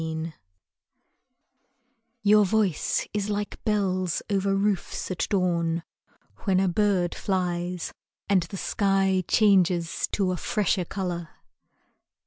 [0.03, 0.33] PRIME
[2.23, 5.83] Your voice is like bells over roofs at dawn
[6.39, 7.93] When a bird flies
[8.27, 11.29] And the sky changes to a fresher color.